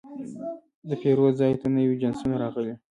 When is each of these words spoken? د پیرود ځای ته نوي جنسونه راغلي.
د 0.89 0.91
پیرود 1.01 1.33
ځای 1.39 1.53
ته 1.61 1.67
نوي 1.77 1.95
جنسونه 2.01 2.35
راغلي. 2.43 2.73